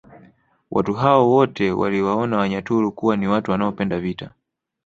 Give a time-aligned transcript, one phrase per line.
[0.71, 4.29] Watu hao wote waliwaona Wanyaturu kuwa ni watu wanaopenda vita